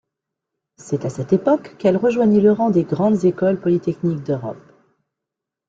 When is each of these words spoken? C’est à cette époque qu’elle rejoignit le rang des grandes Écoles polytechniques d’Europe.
C’est 0.77 1.05
à 1.05 1.11
cette 1.11 1.31
époque 1.31 1.75
qu’elle 1.77 1.95
rejoignit 1.95 2.41
le 2.41 2.51
rang 2.53 2.71
des 2.71 2.81
grandes 2.85 3.23
Écoles 3.23 3.59
polytechniques 3.61 4.23
d’Europe. 4.23 4.57